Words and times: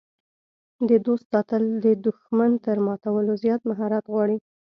د 0.89 0.91
دوست 1.05 1.25
ساتل 1.33 1.63
د 1.85 1.87
دښمن 2.05 2.51
تر 2.65 2.77
ماتولو 2.87 3.31
زیات 3.43 3.61
مهارت 3.69 4.03
غواړي. 4.11 4.37